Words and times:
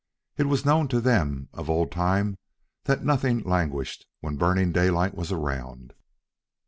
It 0.35 0.45
was 0.47 0.65
known 0.65 0.87
to 0.87 0.99
them 0.99 1.49
of 1.53 1.69
old 1.69 1.91
time 1.91 2.39
that 2.85 3.03
nothing 3.03 3.43
languished 3.43 4.07
when 4.19 4.35
Burning 4.35 4.71
Daylight 4.71 5.13
was 5.13 5.31
around. 5.31 5.93